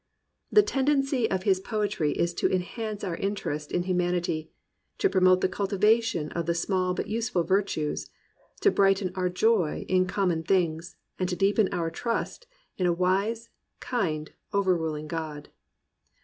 The 0.51 0.63
ten 0.63 0.87
dency 0.87 1.27
of 1.31 1.43
his 1.43 1.59
poetry 1.59 2.13
is 2.13 2.33
to 2.33 2.51
enhance 2.51 3.03
our 3.03 3.15
interest 3.17 3.71
in 3.71 3.83
humanity, 3.83 4.49
to 4.97 5.11
promote 5.11 5.41
the 5.41 5.47
cultivation 5.47 6.31
of 6.31 6.47
the 6.47 6.55
small 6.55 6.95
but 6.95 7.05
useful 7.07 7.43
virtues, 7.43 8.09
to 8.61 8.71
brighten 8.71 9.11
our 9.13 9.29
joy 9.29 9.85
in 9.87 10.07
common 10.07 10.41
things, 10.41 10.95
and 11.19 11.29
to 11.29 11.35
deepen 11.35 11.71
our 11.71 11.91
trust 11.91 12.47
in 12.79 12.87
a 12.87 12.93
wise, 12.97 13.51
kind, 13.79 14.31
over 14.51 14.75
ruling 14.75 15.05
God. 15.07 15.49